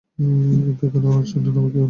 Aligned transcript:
কিন্তু 0.19 0.83
এখানে 0.87 1.07
অর্চনা 1.11 1.41
নামে 1.47 1.61
কেউই 1.63 1.69
নেই। 1.69 1.79